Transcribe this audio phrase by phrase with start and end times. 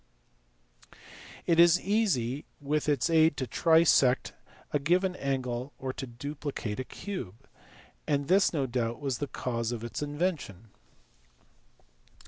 [1.45, 4.31] It is easy with its aid to trisect
[4.71, 7.47] a given angle or to duplicate a cube;
[8.07, 10.69] and this no doubt was the cause of its invention.